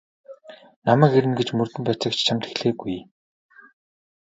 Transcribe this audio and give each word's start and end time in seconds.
Намайг 0.85 1.13
ирнэ 1.19 1.33
гэж 1.39 1.47
мөрдөн 1.57 1.83
байцаагч 1.85 2.19
чамд 2.27 2.43
хэлээгүй. 2.47 2.97